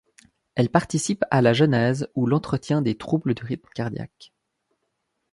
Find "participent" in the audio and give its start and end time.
0.71-1.25